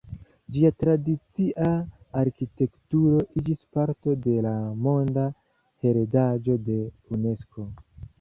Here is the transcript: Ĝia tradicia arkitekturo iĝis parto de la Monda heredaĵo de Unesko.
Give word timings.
Ĝia 0.53 0.69
tradicia 0.83 1.65
arkitekturo 2.21 3.19
iĝis 3.41 3.67
parto 3.79 4.15
de 4.23 4.33
la 4.47 4.55
Monda 4.87 5.27
heredaĵo 5.85 6.57
de 6.71 6.79
Unesko. 7.17 7.67